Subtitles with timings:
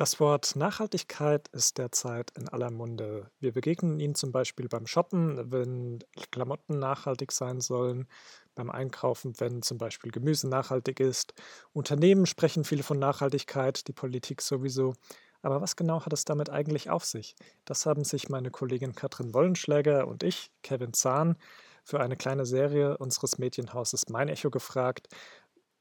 [0.00, 3.30] Das Wort Nachhaltigkeit ist derzeit in aller Munde.
[3.38, 5.98] Wir begegnen ihnen zum Beispiel beim Shoppen, wenn
[6.30, 8.08] Klamotten nachhaltig sein sollen,
[8.54, 11.34] beim Einkaufen, wenn zum Beispiel Gemüse nachhaltig ist.
[11.74, 14.94] Unternehmen sprechen viel von Nachhaltigkeit, die Politik sowieso.
[15.42, 17.36] Aber was genau hat es damit eigentlich auf sich?
[17.66, 21.36] Das haben sich meine Kollegin Katrin Wollenschläger und ich, Kevin Zahn,
[21.84, 25.08] für eine kleine Serie unseres Medienhauses Mein Echo gefragt.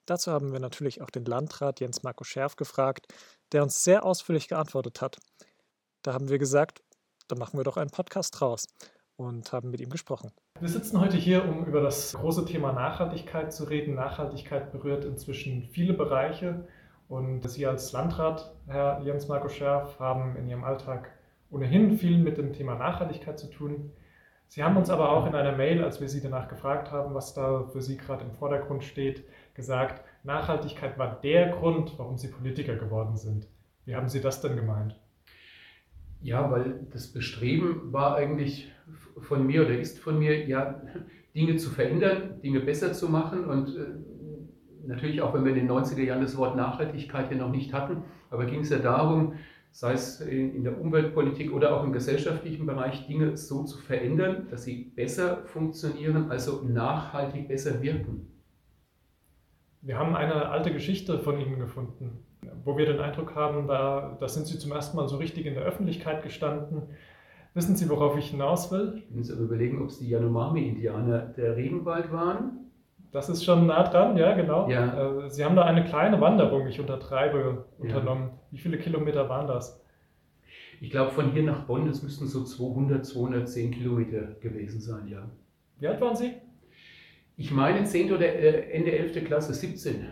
[0.09, 3.13] Dazu haben wir natürlich auch den Landrat Jens Marco Scherf gefragt,
[3.51, 5.17] der uns sehr ausführlich geantwortet hat.
[6.03, 6.81] Da haben wir gesagt,
[7.27, 8.67] dann machen wir doch einen Podcast draus
[9.15, 10.31] und haben mit ihm gesprochen.
[10.59, 13.95] Wir sitzen heute hier, um über das große Thema Nachhaltigkeit zu reden.
[13.95, 16.67] Nachhaltigkeit berührt inzwischen viele Bereiche
[17.07, 21.11] und Sie als Landrat, Herr Jens Marco Scherf, haben in Ihrem Alltag
[21.49, 23.91] ohnehin viel mit dem Thema Nachhaltigkeit zu tun.
[24.49, 27.35] Sie haben uns aber auch in einer Mail, als wir Sie danach gefragt haben, was
[27.35, 32.75] da für Sie gerade im Vordergrund steht, gesagt, Nachhaltigkeit war der Grund, warum Sie Politiker
[32.75, 33.47] geworden sind.
[33.85, 34.99] Wie haben Sie das denn gemeint?
[36.23, 38.71] Ja, weil das Bestreben war eigentlich
[39.21, 40.81] von mir oder ist von mir, ja,
[41.35, 45.69] Dinge zu verändern, Dinge besser zu machen und äh, natürlich auch, wenn wir in den
[45.69, 49.35] 90er Jahren das Wort Nachhaltigkeit ja noch nicht hatten, aber ging es ja darum,
[49.79, 54.65] sei es in der Umweltpolitik oder auch im gesellschaftlichen Bereich, Dinge so zu verändern, dass
[54.65, 58.27] sie besser funktionieren, also nachhaltig besser wirken.
[59.79, 62.25] Wir haben eine alte Geschichte von Ihnen gefunden,
[62.65, 65.53] wo wir den Eindruck haben, da, da sind Sie zum ersten Mal so richtig in
[65.53, 66.81] der Öffentlichkeit gestanden.
[67.53, 69.01] Wissen Sie, worauf ich hinaus will?
[69.07, 72.68] Ich muss aber überlegen, ob es die Yanomami-Indianer der Regenwald waren.
[73.11, 74.69] Das ist schon nah dran, ja, genau.
[74.69, 75.23] Ja.
[75.25, 78.29] Äh, Sie haben da eine kleine Wanderung, ich untertreibe, unternommen.
[78.29, 78.39] Ja.
[78.51, 79.81] Wie viele Kilometer waren das?
[80.79, 85.23] Ich glaube, von hier nach Bonn, das müssten so 200, 210 Kilometer gewesen sein, ja.
[85.79, 86.33] Wie alt waren Sie?
[87.35, 88.13] Ich meine 10.
[88.13, 89.25] oder äh, Ende 11.
[89.25, 90.07] Klasse, 17.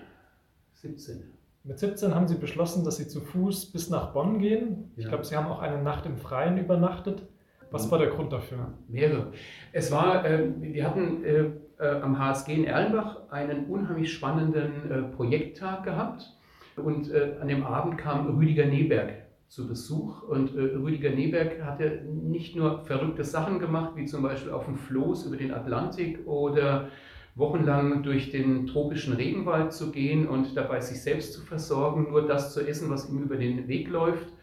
[0.73, 1.23] 17.
[1.63, 4.91] Mit 17 haben Sie beschlossen, dass Sie zu Fuß bis nach Bonn gehen.
[4.95, 7.23] Ich glaube, Sie haben auch eine Nacht im Freien übernachtet.
[7.69, 8.73] Was war der Grund dafür?
[8.87, 9.33] Mehrere.
[9.73, 11.49] Es war, äh, wir hatten äh
[11.85, 16.33] am HSG in Erlenbach einen unheimlich spannenden äh, Projekttag gehabt.
[16.75, 19.13] Und äh, an dem Abend kam Rüdiger Neberg
[19.47, 20.23] zu Besuch.
[20.23, 25.25] Und Rüdiger Neberg hatte nicht nur verrückte Sachen gemacht, wie zum Beispiel auf dem Floß
[25.27, 26.89] über den Atlantik oder
[27.37, 32.53] wochenlang durch den tropischen Regenwald zu gehen und dabei sich selbst zu versorgen, nur das
[32.53, 34.33] zu essen, was ihm über den Weg läuft,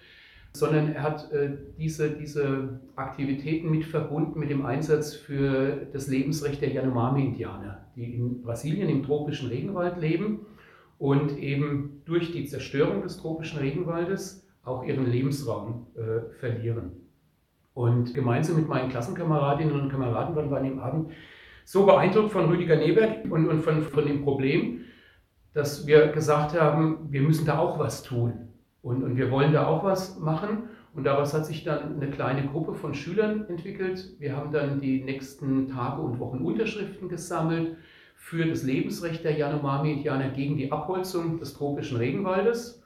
[0.56, 6.62] sondern er hat äh, diese, diese Aktivitäten mit verbunden mit dem Einsatz für das Lebensrecht
[6.62, 10.47] der Yanomami-Indianer, die in Brasilien im tropischen Regenwald leben
[10.98, 16.92] und eben durch die Zerstörung des tropischen Regenwaldes auch ihren Lebensraum äh, verlieren.
[17.75, 21.10] Und gemeinsam mit meinen Klassenkameradinnen und Kameraden waren wir an dem Abend
[21.65, 24.82] so beeindruckt von Rüdiger Neberg und, und von, von dem Problem,
[25.53, 28.44] dass wir gesagt haben, wir müssen da auch was tun.
[28.84, 30.69] Und, und wir wollen da auch was machen.
[30.95, 34.11] Und daraus hat sich dann eine kleine Gruppe von Schülern entwickelt.
[34.21, 37.77] Wir haben dann die nächsten Tage und Wochen Unterschriften gesammelt
[38.15, 42.83] für das Lebensrecht der Yanomami-Indianer gegen die Abholzung des tropischen Regenwaldes.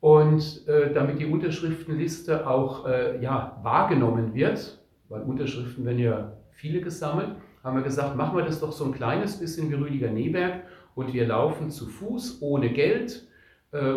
[0.00, 6.80] Und äh, damit die Unterschriftenliste auch äh, ja, wahrgenommen wird, weil Unterschriften werden ja viele
[6.80, 10.64] gesammelt, haben wir gesagt, machen wir das doch so ein kleines bisschen wie Rüdiger Neberg
[10.94, 13.26] und wir laufen zu Fuß ohne Geld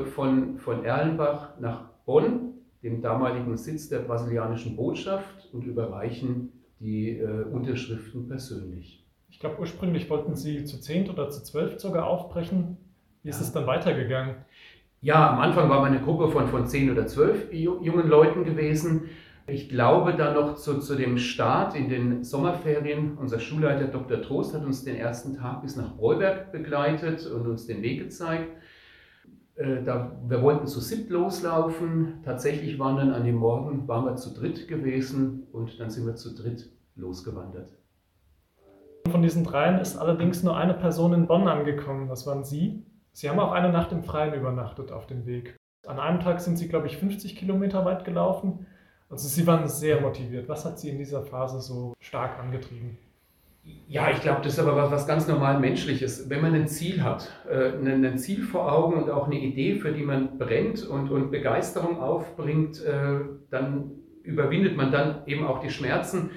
[0.06, 7.44] von, von Erlenbach nach Bonn, dem damaligen Sitz der brasilianischen Botschaft, und überreichen die äh,
[7.44, 9.06] Unterschriften persönlich.
[9.30, 12.78] Ich glaube, ursprünglich wollten Sie zu 10 oder zu 12 sogar aufbrechen.
[13.24, 13.46] Wie ist ja.
[13.46, 14.36] es dann weitergegangen?
[15.02, 19.10] Ja, am Anfang war wir eine Gruppe von, von 10 oder 12 jungen Leuten gewesen.
[19.46, 23.18] Ich glaube dann noch zu, zu dem Start in den Sommerferien.
[23.18, 24.22] Unser Schulleiter Dr.
[24.22, 28.50] Trost hat uns den ersten Tag bis nach Breuberg begleitet und uns den Weg gezeigt.
[29.58, 32.22] Äh, da, wir wollten zu siebt loslaufen.
[32.24, 36.16] Tatsächlich waren dann an dem Morgen waren wir zu dritt gewesen und dann sind wir
[36.16, 37.76] zu dritt losgewandert.
[39.10, 42.10] Von diesen dreien ist allerdings nur eine Person in Bonn angekommen.
[42.10, 42.86] Das waren Sie.
[43.14, 45.56] Sie haben auch eine Nacht im Freien übernachtet auf dem Weg.
[45.86, 48.66] An einem Tag sind Sie, glaube ich, 50 Kilometer weit gelaufen
[49.10, 50.50] also Sie waren sehr motiviert.
[50.50, 52.98] Was hat Sie in dieser Phase so stark angetrieben?
[53.90, 56.30] Ja, ich glaube, das ist aber was, was ganz normal Menschliches.
[56.30, 59.94] Wenn man ein Ziel hat, äh, ein Ziel vor Augen und auch eine Idee, für
[59.94, 63.20] die man brennt und, und Begeisterung aufbringt, äh,
[63.50, 63.92] dann
[64.24, 66.32] überwindet man dann eben auch die Schmerzen.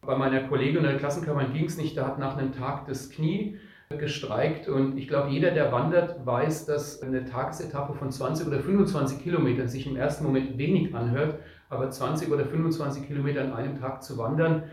[0.00, 3.10] Bei meiner Kollegin in der Klassenkammer ging es nicht, da hat nach einem Tag das
[3.10, 3.58] Knie
[3.90, 9.22] gestreikt und ich glaube, jeder, der wandert, weiß, dass eine Tagesetappe von 20 oder 25
[9.22, 11.38] Kilometern sich im ersten Moment wenig anhört,
[11.68, 14.64] aber 20 oder 25 Kilometer an einem Tag zu wandern,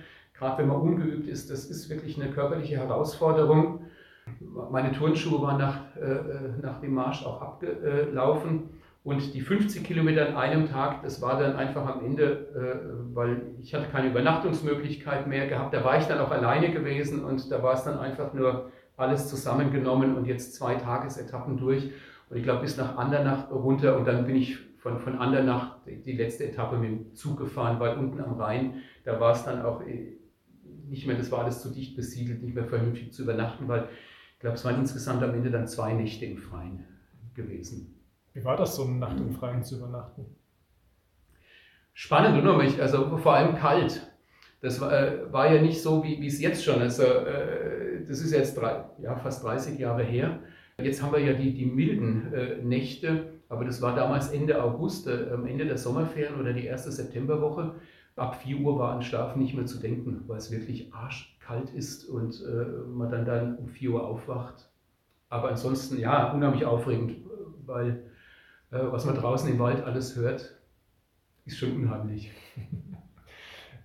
[0.42, 3.86] gerade wenn man ungeübt ist, das ist wirklich eine körperliche Herausforderung.
[4.72, 8.70] Meine Turnschuhe waren nach, äh, nach dem Marsch auch abgelaufen
[9.04, 12.24] Und die 50 Kilometer an einem Tag, das war dann einfach am Ende,
[12.56, 15.76] äh, weil ich hatte keine Übernachtungsmöglichkeit mehr gehabt.
[15.76, 19.30] Da war ich dann auch alleine gewesen und da war es dann einfach nur alles
[19.30, 21.92] zusammengenommen und jetzt zwei Tagesetappen durch.
[22.30, 26.14] Und ich glaube bis nach Andernach runter und dann bin ich von, von Andernach die
[26.14, 29.82] letzte Etappe mit dem Zug gefahren, weil unten am Rhein, da war es dann auch
[29.82, 30.21] äh,
[30.92, 33.88] nicht mehr, das war alles zu dicht besiedelt, nicht mehr vernünftig zu übernachten, weil
[34.34, 36.86] ich glaube, es waren insgesamt am Ende dann zwei Nächte im Freien
[37.34, 38.00] gewesen.
[38.34, 40.26] Wie war das, so eine Nacht im Freien zu übernachten?
[41.94, 44.08] Spannend, unheimlich, also vor allem kalt.
[44.62, 47.00] Das war, äh, war ja nicht so, wie, es jetzt schon ist.
[47.00, 50.40] Also, äh, das ist jetzt drei, ja, fast 30 Jahre her.
[50.82, 55.08] Jetzt haben wir ja die, die milden äh, Nächte, aber das war damals Ende August,
[55.08, 57.76] äh, am Ende der Sommerferien oder die erste Septemberwoche.
[58.22, 62.06] Ab 4 Uhr war an Schlafen nicht mehr zu denken, weil es wirklich arschkalt ist
[62.06, 64.70] und äh, man dann, dann um 4 Uhr aufwacht.
[65.30, 67.16] Aber ansonsten, ja, unheimlich aufregend,
[67.66, 68.04] weil
[68.70, 70.56] äh, was man draußen im Wald alles hört,
[71.46, 72.32] ist schon unheimlich.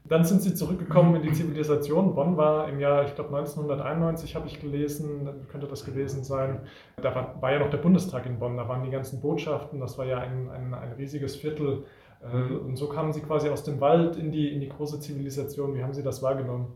[0.05, 2.15] Dann sind sie zurückgekommen in die Zivilisation.
[2.15, 6.61] Bonn war im Jahr, ich glaube 1991 habe ich gelesen, könnte das gewesen sein.
[7.03, 9.99] Da war, war, ja noch der Bundestag in Bonn, da waren die ganzen Botschaften, das
[9.99, 11.85] war ja ein, ein, ein riesiges Viertel.
[12.33, 15.75] Äh, und so kamen sie quasi aus dem Wald in die, in die große Zivilisation.
[15.75, 16.73] Wie haben Sie das wahrgenommen?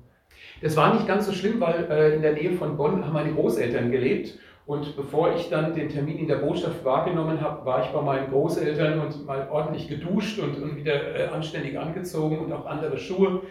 [0.62, 3.32] Das war nicht ganz so schlimm, weil äh, in der Nähe von Bonn haben meine
[3.32, 4.38] Großeltern gelebt.
[4.66, 8.30] Und bevor ich dann den Termin in der Botschaft wahrgenommen habe, war ich bei meinen
[8.30, 13.42] Großeltern und mal ordentlich geduscht und, und wieder äh, anständig angezogen und auch andere Schuhe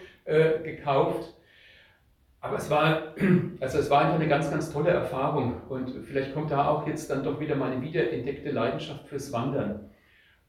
[0.62, 1.34] gekauft.
[2.40, 3.14] Aber es war,
[3.60, 5.60] also es war einfach eine ganz, ganz tolle Erfahrung.
[5.68, 9.90] Und vielleicht kommt da auch jetzt dann doch wieder meine wiederentdeckte Leidenschaft fürs Wandern.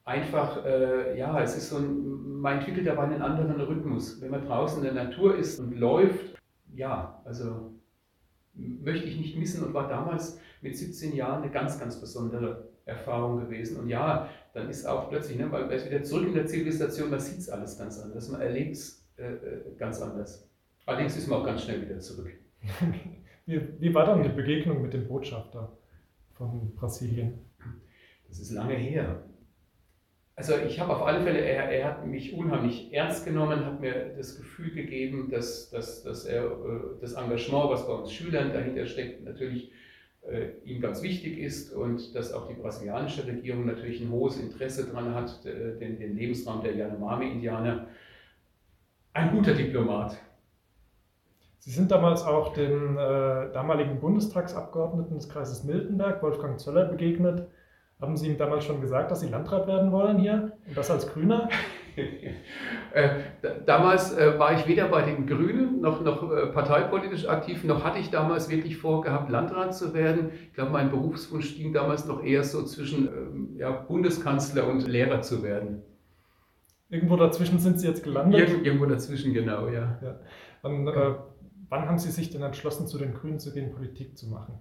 [0.03, 4.19] Einfach, äh, ja, es ist so ein, man entwickelt aber einen anderen Rhythmus.
[4.21, 6.35] Wenn man draußen in der Natur ist und läuft,
[6.73, 7.73] ja, also
[8.53, 13.39] möchte ich nicht missen und war damals mit 17 Jahren eine ganz, ganz besondere Erfahrung
[13.39, 13.79] gewesen.
[13.79, 17.19] Und ja, dann ist auch plötzlich, ne, weil man wieder zurück in der Zivilisation, man
[17.19, 20.49] sieht es alles ganz anders, man erlebt es äh, äh, ganz anders.
[20.85, 22.31] Allerdings ist man auch ganz schnell wieder zurück.
[23.45, 25.77] wie, wie war dann die Begegnung mit dem Botschafter
[26.33, 27.39] von Brasilien?
[28.27, 29.23] Das ist lange her.
[30.41, 34.11] Also ich habe auf alle Fälle, er, er, hat mich unheimlich ernst genommen, hat mir
[34.17, 36.49] das Gefühl gegeben, dass, dass, dass er äh,
[36.99, 39.71] das Engagement, was bei uns Schülern dahinter steckt, natürlich
[40.23, 44.87] äh, ihm ganz wichtig ist und dass auch die brasilianische Regierung natürlich ein hohes Interesse
[44.87, 47.85] daran hat, den, den Lebensraum der Yanomami-Indianer.
[49.13, 50.17] Ein guter Diplomat.
[51.59, 57.47] Sie sind damals auch dem äh, damaligen Bundestagsabgeordneten des Kreises Miltenberg, Wolfgang Zöller, begegnet.
[58.01, 60.53] Haben Sie ihm damals schon gesagt, dass Sie Landrat werden wollen hier?
[60.67, 61.49] Und das als Grüner?
[62.93, 63.19] Äh,
[63.65, 67.99] damals äh, war ich weder bei den Grünen noch, noch äh, parteipolitisch aktiv, noch hatte
[67.99, 70.31] ich damals wirklich vorgehabt, Landrat zu werden.
[70.47, 75.21] Ich glaube, mein Berufswunsch ging damals noch eher so zwischen ähm, ja, Bundeskanzler und Lehrer
[75.21, 75.81] zu werden.
[76.89, 78.49] Irgendwo dazwischen sind Sie jetzt gelandet?
[78.49, 79.99] Ir irgendwo dazwischen, genau, ja.
[80.01, 80.19] ja.
[80.61, 81.15] Und, äh,
[81.67, 84.59] wann haben Sie sich denn entschlossen, zu den Grünen zu gehen, Politik zu machen?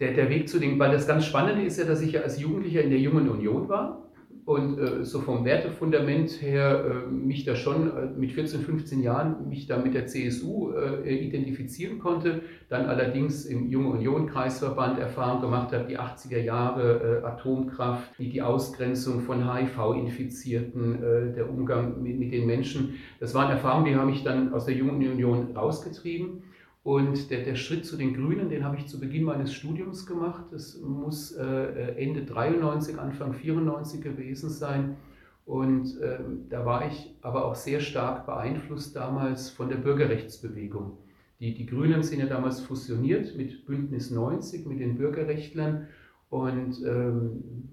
[0.00, 2.40] Der, der Weg zu den, weil das ganz Spannende ist ja, dass ich ja als
[2.40, 4.10] Jugendlicher in der Jungen Union war
[4.50, 9.48] und äh, so vom Wertefundament her äh, mich da schon äh, mit 14, 15 Jahren
[9.48, 15.40] mich da mit der CSU äh, identifizieren konnte, dann allerdings im Junge Union Kreisverband Erfahrung
[15.40, 22.02] gemacht habe, die 80er Jahre äh, Atomkraft, die, die Ausgrenzung von HIV-Infizierten, äh, der Umgang
[22.02, 22.94] mit, mit den Menschen.
[23.20, 26.42] Das waren Erfahrungen, die haben mich dann aus der Jungen Union rausgetrieben.
[26.82, 30.46] Und der, der Schritt zu den Grünen, den habe ich zu Beginn meines Studiums gemacht.
[30.50, 34.96] Das muss äh, Ende 93, Anfang 94 gewesen sein.
[35.44, 40.98] Und ähm, da war ich aber auch sehr stark beeinflusst damals von der Bürgerrechtsbewegung.
[41.40, 45.88] Die, die Grünen sind ja damals fusioniert mit Bündnis 90, mit den Bürgerrechtlern.
[46.28, 47.70] Und ähm,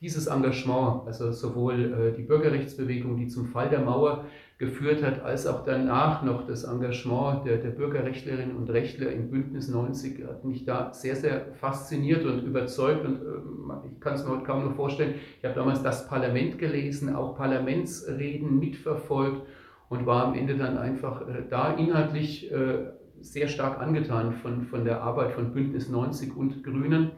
[0.00, 4.26] dieses Engagement, also sowohl äh, die Bürgerrechtsbewegung, die zum Fall der Mauer
[4.60, 9.68] geführt hat, als auch danach noch das Engagement der, der Bürgerrechtlerinnen und Rechtler im Bündnis
[9.68, 13.02] 90 hat mich da sehr, sehr fasziniert und überzeugt.
[13.06, 16.58] Und äh, ich kann es mir heute kaum noch vorstellen, ich habe damals das Parlament
[16.58, 19.46] gelesen, auch Parlamentsreden mitverfolgt
[19.88, 22.90] und war am Ende dann einfach äh, da inhaltlich äh,
[23.22, 27.12] sehr stark angetan von, von der Arbeit von Bündnis 90 und Grünen,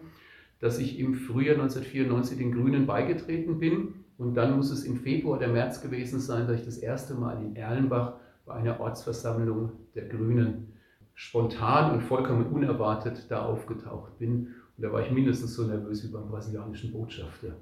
[0.61, 5.39] dass ich im Frühjahr 1994 den Grünen beigetreten bin und dann muss es im Februar
[5.39, 8.15] oder März gewesen sein, dass ich das erste Mal in Erlenbach
[8.47, 10.73] bei einer Ortsversammlung der Grünen
[11.15, 14.55] spontan und vollkommen unerwartet da aufgetaucht bin.
[14.77, 17.55] Und da war ich mindestens so nervös wie beim brasilianischen Botschafter.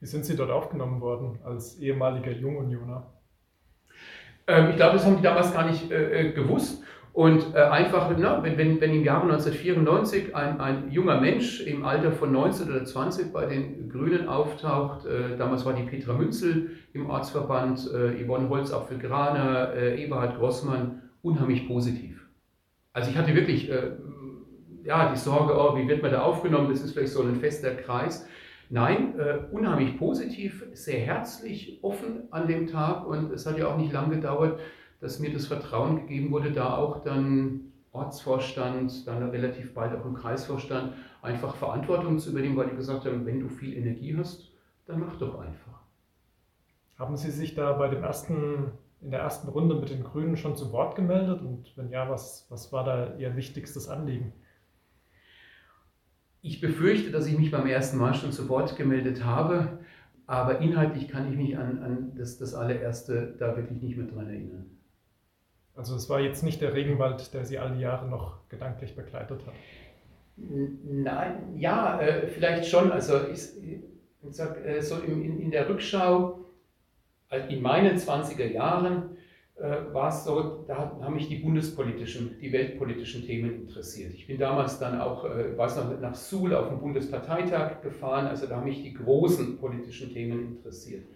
[0.00, 3.06] Wie sind Sie dort aufgenommen worden als ehemaliger Jungunioner?
[4.46, 6.82] Ähm, ich glaube, das haben die damals gar nicht äh, äh gewusst.
[7.14, 11.84] Und äh, einfach, na, wenn, wenn, wenn im Jahre 1994 ein, ein junger Mensch im
[11.84, 16.72] Alter von 19 oder 20 bei den Grünen auftaucht, äh, damals war die Petra Münzel
[16.92, 22.26] im Ortsverband, äh, Yvonne Holzapfel-Graner, äh, Eberhard Grossmann, unheimlich positiv.
[22.92, 23.92] Also ich hatte wirklich äh,
[24.82, 27.76] ja, die Sorge, oh, wie wird man da aufgenommen, das ist vielleicht so ein fester
[27.76, 28.26] Kreis.
[28.70, 33.76] Nein, äh, unheimlich positiv, sehr herzlich, offen an dem Tag und es hat ja auch
[33.76, 34.58] nicht lange gedauert,
[35.04, 40.14] dass mir das Vertrauen gegeben wurde, da auch dann Ortsvorstand, dann relativ bald auch im
[40.14, 44.50] Kreisvorstand, einfach Verantwortung zu übernehmen, weil die gesagt haben, wenn du viel Energie hast,
[44.86, 45.82] dann mach doch einfach.
[46.98, 50.56] Haben Sie sich da bei dem ersten, in der ersten Runde mit den Grünen schon
[50.56, 51.42] zu Wort gemeldet?
[51.42, 54.32] Und wenn ja, was, was war da Ihr wichtigstes Anliegen?
[56.40, 59.80] Ich befürchte, dass ich mich beim ersten Mal schon zu Wort gemeldet habe,
[60.26, 64.28] aber inhaltlich kann ich mich an, an das, das allererste da wirklich nicht mehr dran
[64.28, 64.70] erinnern.
[65.74, 69.54] Also es war jetzt nicht der Regenwald, der Sie alle Jahre noch gedanklich begleitet hat.
[70.36, 72.92] Nein, ja, äh, vielleicht schon.
[72.92, 76.44] Also ich, ich sag, äh, so in, in der Rückschau,
[77.30, 79.16] äh, in meinen 20er Jahren,
[79.56, 84.12] äh, war es so, da haben mich die bundespolitischen, die weltpolitischen Themen interessiert.
[84.14, 88.46] Ich bin damals dann auch, äh, weiß noch, nach Suhl auf den Bundesparteitag gefahren, also
[88.46, 91.06] da haben mich die großen politischen Themen interessiert.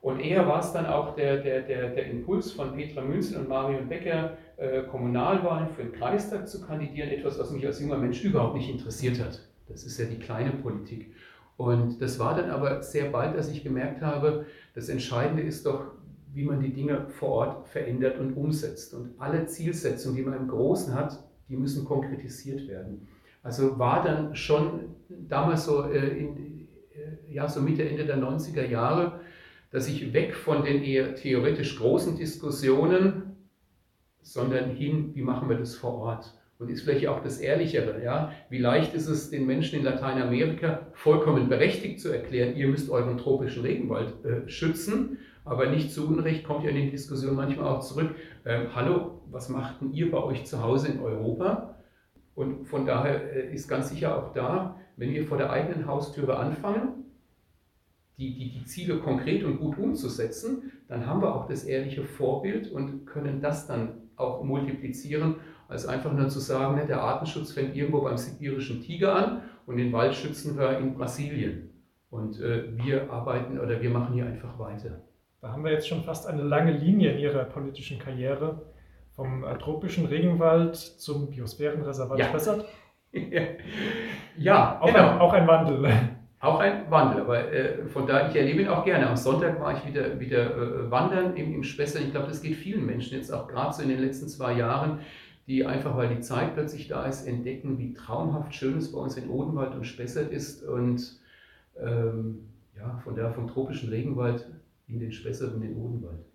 [0.00, 3.48] Und eher war es dann auch der, der, der, der Impuls von Petra Münzel und
[3.48, 8.22] Marion Becker, äh, Kommunalwahlen für den Kreistag zu kandidieren, etwas, was mich als junger Mensch
[8.22, 9.40] überhaupt nicht interessiert hat.
[9.68, 11.12] Das ist ja die kleine Politik.
[11.56, 15.92] Und das war dann aber sehr bald, dass ich gemerkt habe, das Entscheidende ist doch,
[16.32, 18.92] wie man die Dinge vor Ort verändert und umsetzt.
[18.92, 23.08] Und alle Zielsetzungen, die man im Großen hat, die müssen konkretisiert werden.
[23.42, 26.36] Also war dann schon damals so, äh, in,
[26.92, 29.20] äh, ja, so Mitte, Ende der 90er Jahre
[29.76, 33.36] dass ich weg von den eher theoretisch großen Diskussionen,
[34.22, 36.32] sondern hin, wie machen wir das vor Ort?
[36.58, 38.32] Und ist vielleicht auch das Ehrlichere, ja?
[38.48, 43.18] Wie leicht ist es den Menschen in Lateinamerika vollkommen berechtigt zu erklären, ihr müsst euren
[43.18, 47.80] tropischen Regenwald äh, schützen, aber nicht zu Unrecht kommt ja in den Diskussionen manchmal auch
[47.80, 48.14] zurück,
[48.44, 51.76] äh, hallo, was macht ihr bei euch zu Hause in Europa?
[52.34, 56.38] Und von daher äh, ist ganz sicher auch da, wenn wir vor der eigenen Haustüre
[56.38, 57.05] anfangen,
[58.18, 62.70] die, die, die Ziele konkret und gut umzusetzen, dann haben wir auch das ehrliche Vorbild
[62.70, 65.36] und können das dann auch multiplizieren,
[65.68, 69.76] als einfach nur zu sagen, ne, der Artenschutz fängt irgendwo beim sibirischen Tiger an und
[69.76, 71.70] den Wald schützen wir in Brasilien.
[72.08, 75.02] Und äh, wir arbeiten oder wir machen hier einfach weiter.
[75.42, 78.62] Da haben wir jetzt schon fast eine lange Linie in Ihrer politischen Karriere.
[79.12, 82.26] Vom äh, tropischen Regenwald zum Biosphärenreservat ja.
[82.26, 82.64] Spessart.
[84.38, 85.10] ja, auch, genau.
[85.10, 86.15] ein, auch ein Wandel.
[86.38, 89.08] Auch ein Wandel, aber äh, von daher, ich erlebe ihn auch gerne.
[89.08, 92.04] Am Sonntag war ich wieder, wieder äh, wandern im, im Spessart.
[92.04, 95.00] Ich glaube, das geht vielen Menschen jetzt auch gerade so in den letzten zwei Jahren,
[95.46, 99.16] die einfach, weil die Zeit plötzlich da ist, entdecken, wie traumhaft schön es bei uns
[99.16, 100.62] in Odenwald und Spessart ist.
[100.62, 101.18] Und
[101.80, 104.46] ähm, ja, von daher vom tropischen Regenwald
[104.88, 106.26] in den Spessart und den Odenwald.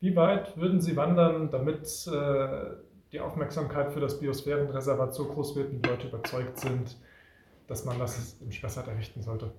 [0.00, 2.76] Wie weit würden Sie wandern, damit äh,
[3.12, 6.96] die Aufmerksamkeit für das Biosphärenreservat so groß wird und Leute überzeugt sind,
[7.66, 9.52] dass man das im Spessart errichten sollte?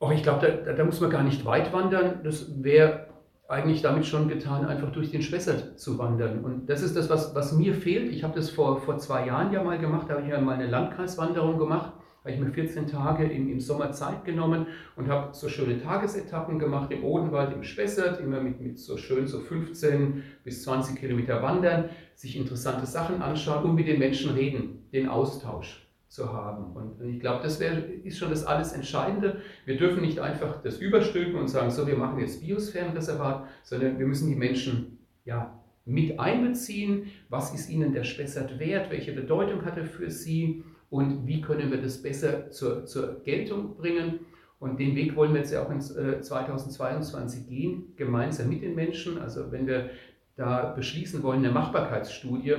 [0.00, 2.20] Oh, ich glaube, da, da, muss man gar nicht weit wandern.
[2.22, 3.08] Das wäre
[3.48, 6.44] eigentlich damit schon getan, einfach durch den Spessart zu wandern.
[6.44, 8.12] Und das ist das, was, was mir fehlt.
[8.12, 10.54] Ich habe das vor, vor zwei Jahren ja mal gemacht, da habe ich ja mal
[10.54, 11.92] eine Landkreiswanderung gemacht.
[12.22, 15.82] Da habe ich mir 14 Tage im, im Sommer Zeit genommen und habe so schöne
[15.82, 20.96] Tagesetappen gemacht im Odenwald, im Spessart, immer mit, mit so schön so 15 bis 20
[20.96, 26.74] Kilometer wandern, sich interessante Sachen anschauen und mit den Menschen reden, den Austausch zu haben.
[26.74, 29.40] Und ich glaube, das wär, ist schon das alles Entscheidende.
[29.66, 34.06] Wir dürfen nicht einfach das überstülpen und sagen, so, wir machen jetzt Biosphärenreservat, sondern wir
[34.06, 37.10] müssen die Menschen ja, mit einbeziehen.
[37.28, 38.90] Was ist ihnen der Spessart wert?
[38.90, 40.64] Welche Bedeutung hat er für sie?
[40.90, 44.20] Und wie können wir das besser zur, zur Geltung bringen?
[44.58, 48.74] Und den Weg wollen wir jetzt ja auch in 2022 äh, gehen, gemeinsam mit den
[48.74, 49.18] Menschen.
[49.18, 49.90] Also wenn wir
[50.36, 52.56] da beschließen wollen, eine Machbarkeitsstudie,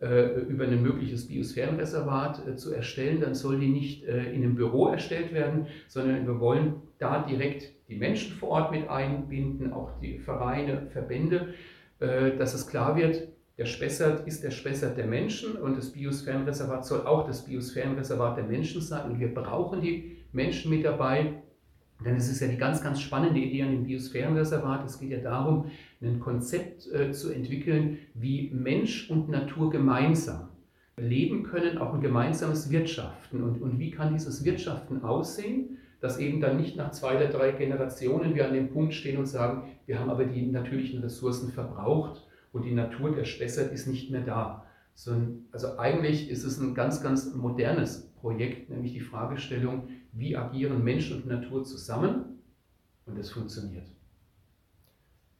[0.00, 4.88] über ein mögliches Biosphärenreservat äh, zu erstellen, dann soll die nicht äh, in einem Büro
[4.88, 10.18] erstellt werden, sondern wir wollen da direkt die Menschen vor Ort mit einbinden, auch die
[10.18, 11.54] Vereine, Verbände,
[11.98, 17.06] dass es klar wird, der Spessart ist der Spessart der Menschen und das Biosphärenreservat soll
[17.06, 21.42] auch das Biosphärenreservat der Menschen sein und wir brauchen die Menschen mit dabei,
[22.04, 24.84] denn es ist ja die ganz, ganz spannende Idee an dem Biosphärenreservat.
[24.84, 25.70] Es geht ja darum,
[26.02, 30.48] ein Konzept äh, zu entwickeln, wie Mensch und Natur gemeinsam
[30.98, 33.42] leben können, auch ein gemeinsames Wirtschaften.
[33.42, 37.52] Und, und wie kann dieses Wirtschaften aussehen, dass eben dann nicht nach zwei oder drei
[37.52, 42.26] Generationen wir an dem Punkt stehen und sagen, wir haben aber die natürlichen Ressourcen verbraucht
[42.52, 44.64] und die Natur der Spessart ist nicht mehr da.
[45.52, 51.12] Also eigentlich ist es ein ganz, ganz modernes Projekt, nämlich die Fragestellung, wie agieren Mensch
[51.12, 52.42] und Natur zusammen
[53.06, 53.86] und es funktioniert.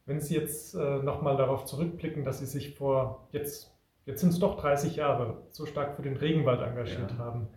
[0.05, 4.39] Wenn Sie jetzt äh, nochmal darauf zurückblicken, dass Sie sich vor, jetzt, jetzt sind es
[4.39, 7.17] doch 30 Jahre, so stark für den Regenwald engagiert ja.
[7.17, 7.47] haben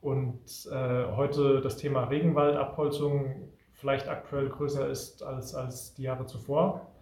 [0.00, 0.40] und
[0.72, 6.92] äh, heute das Thema Regenwaldabholzung vielleicht aktuell größer ist als, als die Jahre zuvor,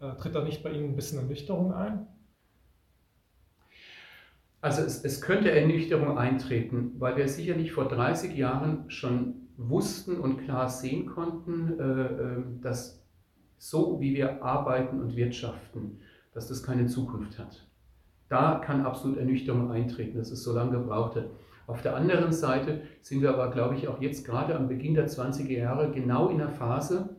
[0.00, 2.06] äh, tritt da nicht bei Ihnen ein bisschen Ernüchterung ein?
[4.64, 10.38] Also es, es könnte Ernüchterung eintreten, weil wir sicherlich vor 30 Jahren schon wussten und
[10.38, 13.04] klar sehen konnten, äh, ähm, dass
[13.58, 16.00] so wie wir arbeiten und wirtschaften,
[16.32, 17.68] dass das keine Zukunft hat.
[18.30, 21.28] Da kann absolut Ernüchterung eintreten, dass es so lange gebraucht hat.
[21.66, 25.08] Auf der anderen Seite sind wir aber, glaube ich, auch jetzt gerade am Beginn der
[25.08, 27.14] 20er Jahre genau in der Phase,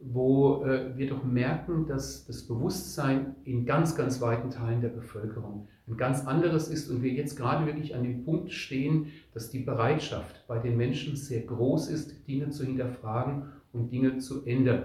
[0.00, 5.68] wo äh, wir doch merken, dass das Bewusstsein in ganz, ganz weiten Teilen der Bevölkerung
[5.88, 9.60] ein ganz anderes ist und wir jetzt gerade wirklich an dem Punkt stehen, dass die
[9.60, 14.84] Bereitschaft bei den Menschen sehr groß ist, Dinge zu hinterfragen und Dinge zu ändern.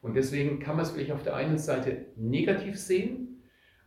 [0.00, 3.42] Und deswegen kann man es vielleicht auf der einen Seite negativ sehen,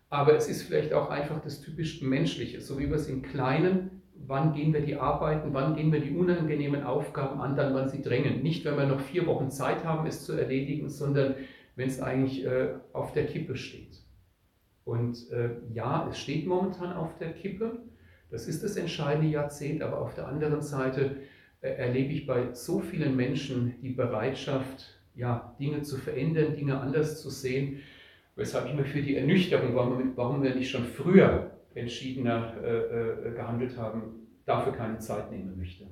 [0.09, 4.01] aber es ist vielleicht auch einfach das typisch Menschliche, so wie wir es im Kleinen
[4.27, 8.01] wann gehen wir die Arbeiten, wann gehen wir die unangenehmen Aufgaben an, dann wann sie
[8.01, 8.41] drängen.
[8.41, 11.35] Nicht, wenn wir noch vier Wochen Zeit haben, es zu erledigen, sondern
[11.75, 13.99] wenn es eigentlich äh, auf der Kippe steht.
[14.83, 17.79] Und äh, ja, es steht momentan auf der Kippe.
[18.31, 21.17] Das ist das entscheidende Jahrzehnt, aber auf der anderen Seite
[21.61, 27.21] äh, erlebe ich bei so vielen Menschen die Bereitschaft, ja, Dinge zu verändern, Dinge anders
[27.21, 27.79] zu sehen,
[28.35, 33.31] weshalb ich mir für die Ernüchterung, warum, warum wir nicht schon früher entschiedener äh, äh,
[33.35, 35.85] gehandelt haben, dafür keine Zeit nehmen möchte.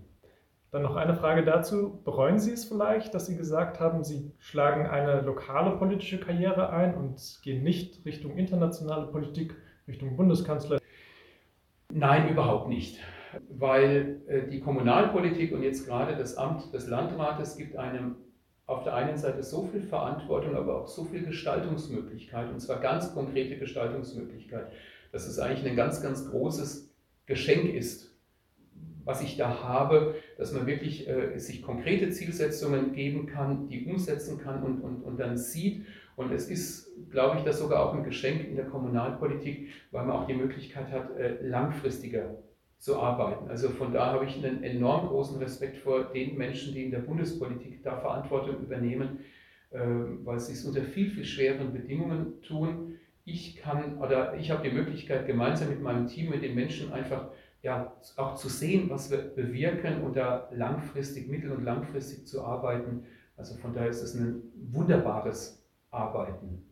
[0.71, 2.01] Dann noch eine Frage dazu.
[2.03, 6.95] Bereuen Sie es vielleicht, dass Sie gesagt haben, Sie schlagen eine lokale politische Karriere ein
[6.95, 9.55] und gehen nicht Richtung internationale Politik,
[9.87, 10.79] Richtung Bundeskanzler?
[11.91, 12.99] Nein, überhaupt nicht.
[13.49, 18.15] Weil äh, die Kommunalpolitik und jetzt gerade das Amt des Landrates gibt einem
[18.65, 23.13] auf der einen Seite so viel Verantwortung, aber auch so viel Gestaltungsmöglichkeit, und zwar ganz
[23.13, 24.71] konkrete Gestaltungsmöglichkeit
[25.13, 26.91] dass es eigentlich ein ganz, ganz großes
[27.27, 28.11] Geschenk ist,
[29.05, 34.39] was ich da habe, dass man wirklich äh, sich konkrete Zielsetzungen geben kann, die umsetzen
[34.39, 35.85] kann und, und, und dann sieht.
[36.15, 40.15] Und es ist, glaube ich, das sogar auch ein Geschenk in der Kommunalpolitik, weil man
[40.15, 42.37] auch die Möglichkeit hat, äh, langfristiger
[42.79, 43.49] zu arbeiten.
[43.49, 46.99] Also von da habe ich einen enorm großen Respekt vor den Menschen, die in der
[46.99, 49.19] Bundespolitik da Verantwortung übernehmen,
[49.69, 49.79] äh,
[50.23, 52.92] weil sie es unter viel, viel schweren Bedingungen tun
[53.25, 57.29] ich kann oder ich habe die Möglichkeit, gemeinsam mit meinem Team, mit den Menschen einfach
[57.61, 63.05] ja, auch zu sehen, was wir bewirken und da langfristig, mittel- und langfristig zu arbeiten.
[63.37, 66.69] Also von daher ist es ein wunderbares Arbeiten.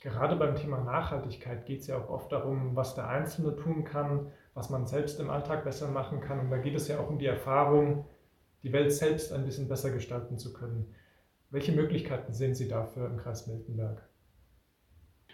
[0.00, 4.32] Gerade beim Thema Nachhaltigkeit geht es ja auch oft darum, was der Einzelne tun kann,
[4.54, 6.40] was man selbst im Alltag besser machen kann.
[6.40, 8.06] Und da geht es ja auch um die Erfahrung,
[8.62, 10.94] die Welt selbst ein bisschen besser gestalten zu können.
[11.50, 14.09] Welche Möglichkeiten sehen Sie dafür im Kreis Miltenberg?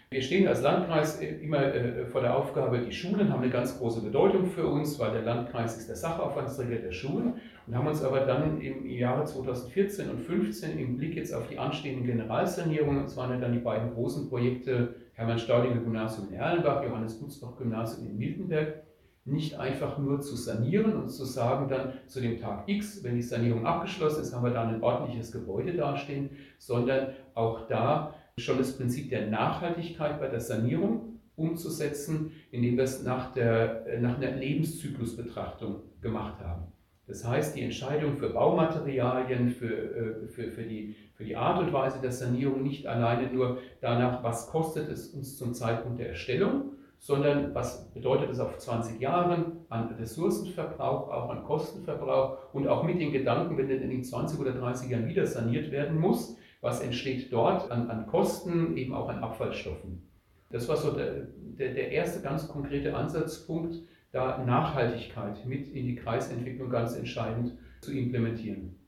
[0.09, 4.01] Wir stehen als Landkreis immer äh, vor der Aufgabe, die Schulen haben eine ganz große
[4.01, 7.33] Bedeutung für uns, weil der Landkreis ist der Sachaufwandsträger der Schulen
[7.65, 11.59] und haben uns aber dann im Jahre 2014 und 2015 im Blick jetzt auf die
[11.59, 17.19] anstehenden Generalsanierungen, und zwar dann die beiden großen Projekte Hermann Staudinger Gymnasium in Erlenbach, Johannes
[17.19, 18.83] Gutzbach Gymnasium in Miltenberg,
[19.25, 23.21] nicht einfach nur zu sanieren und zu sagen dann zu dem Tag X, wenn die
[23.21, 28.77] Sanierung abgeschlossen ist, haben wir da ein ordentliches Gebäude dastehen, sondern auch da schon das
[28.77, 35.77] Prinzip der Nachhaltigkeit bei der Sanierung umzusetzen, indem wir es nach, der, nach einer Lebenszyklusbetrachtung
[36.01, 36.71] gemacht haben.
[37.07, 41.71] Das heißt, die Entscheidung für Baumaterialien, für, äh, für, für, die, für die Art und
[41.73, 46.73] Weise der Sanierung nicht alleine nur danach, was kostet es uns zum Zeitpunkt der Erstellung,
[46.99, 52.99] sondern was bedeutet es auf 20 Jahren an Ressourcenverbrauch, auch an Kostenverbrauch und auch mit
[52.99, 56.81] den Gedanken, wenn denn in den 20 oder 30 Jahren wieder saniert werden muss, was
[56.81, 60.07] entsteht dort an, an Kosten, eben auch an Abfallstoffen.
[60.49, 63.75] Das war so der, der, der erste ganz konkrete Ansatzpunkt,
[64.11, 68.79] da Nachhaltigkeit mit in die Kreisentwicklung ganz entscheidend zu implementieren.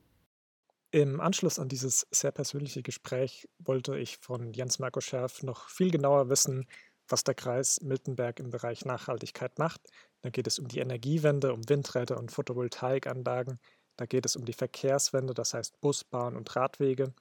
[0.91, 5.91] Im Anschluss an dieses sehr persönliche Gespräch wollte ich von Jens Marco Scherf noch viel
[5.91, 6.65] genauer wissen,
[7.07, 9.81] was der Kreis Miltenberg im Bereich Nachhaltigkeit macht.
[10.21, 13.59] Da geht es um die Energiewende, um Windräder und Photovoltaikanlagen.
[13.97, 17.13] Da geht es um die Verkehrswende, das heißt Bus, Bahn und Radwege.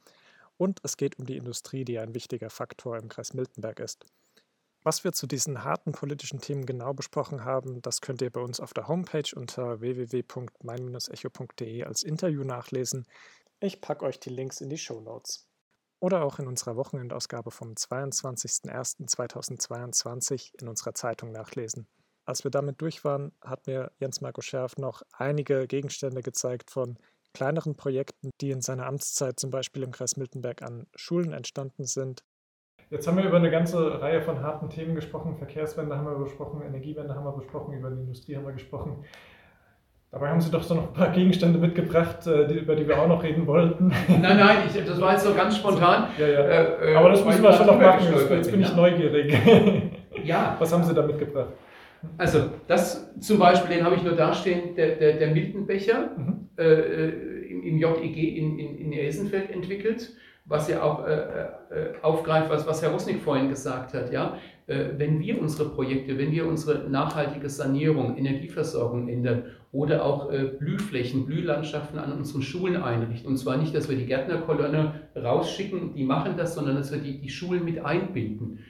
[0.58, 4.04] Und es geht um die Industrie, die ein wichtiger Faktor im Kreis Miltenberg ist.
[4.82, 8.60] Was wir zu diesen harten politischen Themen genau besprochen haben, das könnt ihr bei uns
[8.60, 13.06] auf der Homepage unter www.mein-echo.de als Interview nachlesen.
[13.60, 15.44] Ich packe euch die Links in die Show Notes.
[16.00, 21.88] oder auch in unserer Wochenendausgabe vom 22.01.2022 in unserer Zeitung nachlesen.
[22.24, 26.98] Als wir damit durch waren, hat mir Jens Marco Scherf noch einige Gegenstände gezeigt von
[27.34, 32.22] kleineren Projekten, die in seiner Amtszeit zum Beispiel im Kreis Miltenberg an Schulen entstanden sind.
[32.90, 35.36] Jetzt haben wir über eine ganze Reihe von harten Themen gesprochen.
[35.36, 39.04] Verkehrswende haben wir besprochen, Energiewende haben wir besprochen, über die Industrie haben wir gesprochen.
[40.10, 42.98] Dabei haben Sie doch so noch ein paar Gegenstände mitgebracht, äh, die, über die wir
[42.98, 43.88] auch noch reden wollten.
[44.08, 46.08] Nein, nein, ich, das war jetzt so ganz spontan.
[46.16, 46.40] Ja, ja.
[46.40, 48.06] Äh, Aber das müssen wir schon noch machen.
[48.10, 49.34] Jetzt, jetzt bin ich neugierig.
[50.24, 50.56] Ja.
[50.58, 51.50] Was haben Sie da mitgebracht?
[52.16, 56.37] Also, das zum Beispiel, den habe ich nur dastehen, der, der, der Miltenbecher mhm.
[56.58, 57.08] Äh,
[57.48, 60.12] im, JEG in, in, in Esenfeld entwickelt,
[60.44, 64.12] was ja auch äh, äh, aufgreift, was, was Herr Rosnick vorhin gesagt hat.
[64.12, 64.38] Ja?
[64.66, 70.44] Äh, wenn wir unsere Projekte, wenn wir unsere nachhaltige Sanierung, Energieversorgung ändern oder auch äh,
[70.58, 76.04] Blühflächen, Blühlandschaften an unseren Schulen einrichten, und zwar nicht, dass wir die Gärtnerkolonne rausschicken, die
[76.04, 78.60] machen das, sondern dass wir die, die Schulen mit einbinden,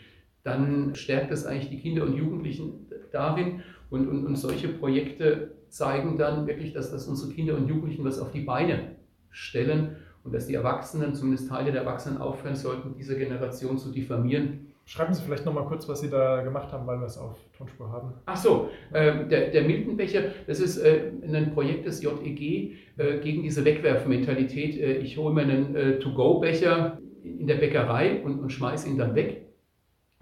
[0.43, 3.63] dann stärkt das eigentlich die Kinder und Jugendlichen darin.
[3.91, 8.19] Und, und, und solche Projekte zeigen dann wirklich, dass, dass unsere Kinder und Jugendlichen was
[8.19, 8.97] auf die Beine
[9.31, 14.67] stellen und dass die Erwachsenen, zumindest Teile der Erwachsenen, aufhören sollten, diese Generation zu diffamieren.
[14.85, 17.93] Schreiben Sie vielleicht nochmal kurz, was Sie da gemacht haben, weil wir es auf Tonspur
[17.93, 18.15] haben.
[18.25, 23.43] Ach so, äh, der, der Miltenbecher, das ist äh, ein Projekt des JEG äh, gegen
[23.43, 24.79] diese Wegwerfmentalität.
[24.79, 29.15] Äh, ich hole mir einen äh, To-Go-Becher in der Bäckerei und, und schmeiße ihn dann
[29.15, 29.43] weg.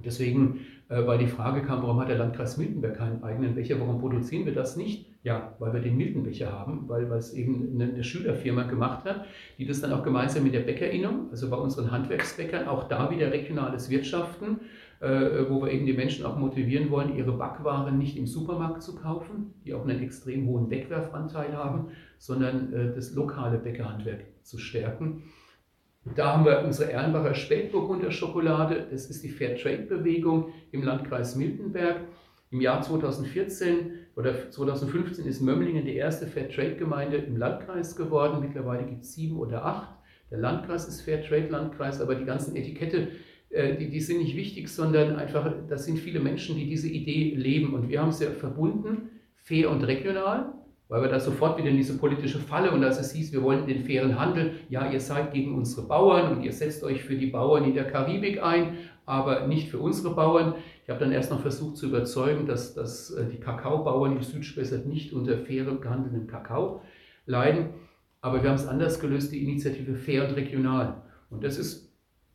[0.05, 4.47] Deswegen weil die Frage kam, warum hat der Landkreis Miltenberg keinen eigenen Becher, warum produzieren
[4.47, 5.07] wir das nicht?
[5.25, 9.25] Ja, weil wir den Miltenbecher haben, weil, weil es eben eine, eine Schülerfirma gemacht hat,
[9.59, 13.33] die das dann auch gemeinsam mit der Bäckerinnung, also bei unseren Handwerksbäckern, auch da wieder
[13.33, 14.61] regionales Wirtschaften,
[15.01, 18.95] äh, wo wir eben die Menschen auch motivieren wollen, ihre Backwaren nicht im Supermarkt zu
[18.95, 25.25] kaufen, die auch einen extrem hohen Wegwerfanteil haben, sondern äh, das lokale Bäckerhandwerk zu stärken.
[26.15, 28.87] Da haben wir unsere Erlenbacher Spätburgunder Schokolade.
[28.91, 32.03] Das ist die Fairtrade-Bewegung im Landkreis Miltenberg.
[32.53, 38.41] Im Jahr 2014 oder 2015 ist Mömlingen die erste Fairtrade-Gemeinde im Landkreis geworden.
[38.41, 39.89] Mittlerweile gibt es sieben oder acht.
[40.31, 43.09] Der Landkreis ist Fairtrade-Landkreis, aber die ganzen Etikette,
[43.51, 47.35] äh, die, die sind nicht wichtig, sondern einfach, das sind viele Menschen, die diese Idee
[47.35, 47.75] leben.
[47.75, 50.55] Und wir haben sie verbunden, fair und regional.
[50.89, 53.67] Weil wir da sofort wieder in diese politische Falle und als es hieß, wir wollen
[53.67, 57.27] den fairen Handel, ja, ihr seid gegen unsere Bauern und ihr setzt euch für die
[57.27, 60.55] Bauern in der Karibik ein, aber nicht für unsere Bauern.
[60.85, 64.87] Ich habe dann erst noch versucht zu überzeugen, dass, dass äh, die Kakaobauern im Südspessart
[64.87, 66.83] nicht unter fairem gehandelten Kakao
[67.27, 67.71] leiden.
[68.21, 71.03] Aber wir haben es anders gelöst, die Initiative Fair und Regional.
[71.31, 71.93] Und das ist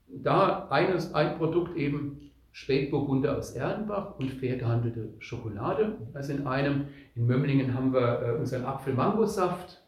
[0.07, 5.95] da eines, ein Produkt eben Spätburgunder aus Erlenbach und fair gehandelte Schokolade.
[6.13, 9.81] Also in einem, in Mömlingen haben wir äh, unseren Apfel-Mangosaft,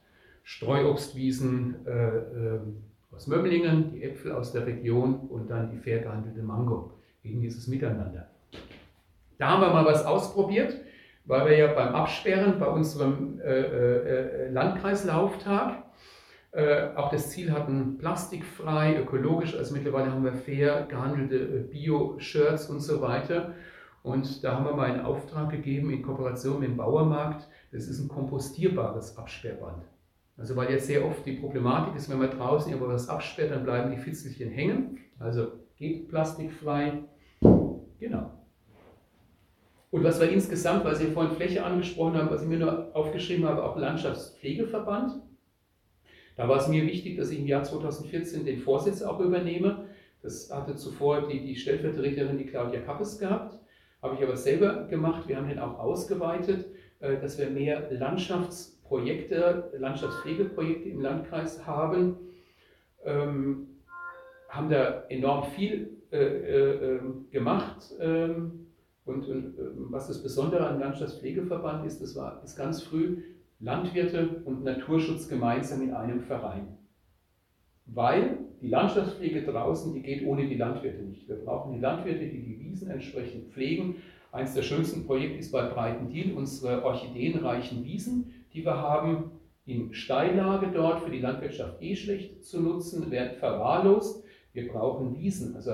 [0.44, 2.60] Streuobstwiesen äh, äh,
[3.12, 6.92] aus Mömlingen, die Äpfel aus der Region und dann die fair gehandelte Mango.
[7.24, 8.28] Eben dieses Miteinander.
[9.38, 10.76] Da haben wir mal was ausprobiert,
[11.26, 13.40] weil wir ja beim Absperren bei unserem
[14.52, 15.84] Landkreislauftag
[16.54, 22.70] äh, auch das Ziel hatten, plastikfrei, ökologisch, also mittlerweile haben wir fair gehandelte äh, Bio-Shirts
[22.70, 23.56] und so weiter.
[24.04, 27.48] Und da haben wir mal einen Auftrag gegeben in Kooperation mit dem Bauermarkt.
[27.72, 29.84] Das ist ein kompostierbares Absperrband.
[30.38, 33.64] Also weil jetzt sehr oft die Problematik ist, wenn man draußen irgendwo was absperrt, dann
[33.64, 35.00] bleiben die Fitzelchen hängen.
[35.20, 37.04] Also geht plastikfrei.
[38.00, 38.30] Genau.
[39.90, 43.46] Und was wir insgesamt, weil Sie vorhin Fläche angesprochen haben, was ich mir nur aufgeschrieben
[43.46, 45.22] habe, auch Landschaftspflegeverband.
[46.36, 49.86] Da war es mir wichtig, dass ich im Jahr 2014 den Vorsitz auch übernehme.
[50.22, 53.60] Das hatte zuvor die, die Stellvertreterin, die Claudia Kappes, gehabt.
[54.02, 55.28] Habe ich aber selber gemacht.
[55.28, 56.66] Wir haben den auch ausgeweitet,
[57.00, 62.18] äh, dass wir mehr Landschaftsprojekte, Landschaftspflegeprojekte im Landkreis haben.
[63.06, 63.68] Ähm,
[64.50, 67.92] haben da enorm viel äh, äh, ähm, gemacht.
[68.00, 68.68] Ähm,
[69.06, 73.24] und, und äh, was das Besondere am Landschaftspflegeverband ist, das war ist ganz früh
[73.60, 76.78] Landwirte und Naturschutz gemeinsam in einem Verein.
[77.86, 81.28] Weil die Landschaftspflege draußen, die geht ohne die Landwirte nicht.
[81.28, 83.96] Wir brauchen die Landwirte, die die Wiesen entsprechend pflegen.
[84.32, 89.32] Eines der schönsten Projekte ist bei Breitendiel unsere orchideenreichen Wiesen, die wir haben
[89.66, 94.24] in Steillage dort für die Landwirtschaft eh schlecht zu nutzen, werden verwahrlost.
[94.54, 95.56] Wir brauchen Wiesen.
[95.56, 95.72] Also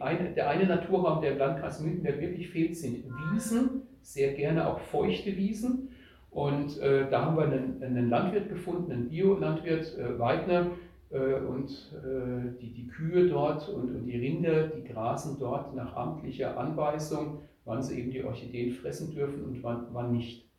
[0.00, 4.78] eine, der eine Naturraum, der im Landkreis München wirklich fehlt, sind Wiesen, sehr gerne auch
[4.78, 5.90] feuchte Wiesen.
[6.34, 10.66] Und äh, da haben wir einen, einen, Landwirt gefunden, einen Biolandwirt, äh, Weidner,
[11.10, 15.94] äh, und äh, die, die Kühe dort und, und die Rinder, die grasen dort nach
[15.94, 20.50] amtlicher Anweisung, wann sie eben die Orchideen fressen dürfen und wann, wann nicht.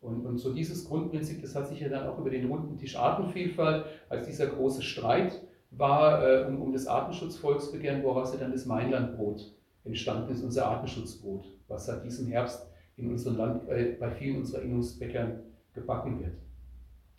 [0.00, 2.96] Und, und, so dieses Grundprinzip, das hat sich ja dann auch über den runden Tisch
[2.96, 5.40] Artenvielfalt als dieser große Streit
[5.72, 11.44] war äh, um, um das Artenschutzvolksbegehren, woraus ja dann das Mainlandbrot entstanden ist, unser Artenschutzbrot,
[11.66, 15.40] was seit diesem Herbst in unserem Land, äh, bei vielen unserer Innungsbäckern
[15.74, 16.34] gebacken wird.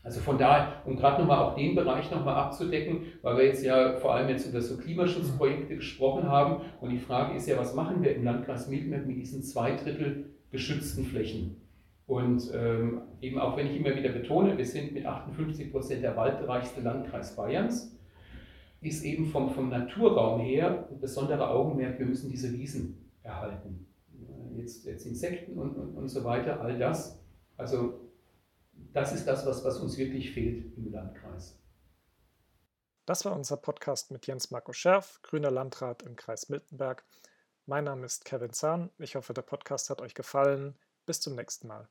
[0.06, 3.94] Also von daher, um gerade nochmal auch den Bereich nochmal abzudecken, weil wir jetzt ja
[3.94, 8.04] vor allem jetzt über so Klimaschutzprojekte gesprochen haben und die Frage ist ja, was machen
[8.04, 11.60] wir im Landkreis Miltenberg mit diesen zwei Drittel geschützten Flächen?
[12.06, 16.16] Und ähm, eben auch wenn ich immer wieder betone, wir sind mit 58 Prozent der
[16.16, 17.98] waldreichste Landkreis Bayerns,
[18.82, 23.85] ist eben vom, vom Naturraum her ein besonderer Augenmerk, wir müssen diese Wiesen erhalten.
[24.58, 27.20] Jetzt, jetzt Insekten und, und, und so weiter, all das.
[27.58, 28.12] Also
[28.94, 31.60] das ist das, was, was uns wirklich fehlt im Landkreis.
[33.06, 37.04] Das war unser Podcast mit Jens Marco Scherf, grüner Landrat im Kreis Miltenberg.
[37.68, 38.90] Mein Name ist Kevin Zahn.
[38.98, 40.76] Ich hoffe, der Podcast hat euch gefallen.
[41.06, 41.88] Bis zum nächsten Mal.